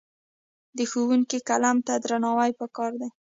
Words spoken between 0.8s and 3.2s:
ښوونکي قلم ته درناوی پکار دی.